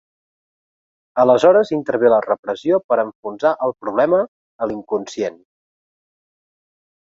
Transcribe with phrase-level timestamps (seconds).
[1.23, 4.23] Aleshores intervé la repressió per enfonsar el problema
[4.67, 5.39] a l'inconscient.